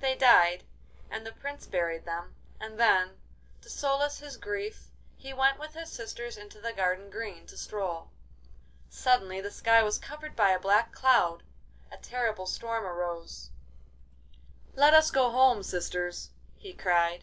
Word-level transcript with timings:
They 0.00 0.16
died, 0.16 0.64
and 1.12 1.24
the 1.24 1.30
Prince 1.30 1.68
buried 1.68 2.04
them, 2.04 2.34
and 2.60 2.76
then, 2.76 3.20
to 3.62 3.70
solace 3.70 4.18
his 4.18 4.36
grief, 4.36 4.88
he 5.16 5.32
went 5.32 5.60
with 5.60 5.74
his 5.74 5.92
sisters 5.92 6.36
into 6.36 6.60
the 6.60 6.72
garden 6.72 7.08
green 7.08 7.46
to 7.46 7.56
stroll. 7.56 8.10
Suddenly 8.88 9.40
the 9.40 9.50
sky 9.52 9.84
was 9.84 9.96
covered 10.00 10.34
by 10.34 10.50
a 10.50 10.58
black 10.58 10.90
cloud; 10.90 11.44
a 11.92 11.96
terrible 11.98 12.46
storm 12.46 12.84
arose. 12.84 13.50
'Let 14.74 14.92
us 14.92 15.12
go 15.12 15.30
home, 15.30 15.62
sisters!' 15.62 16.30
he 16.56 16.74
cried. 16.74 17.22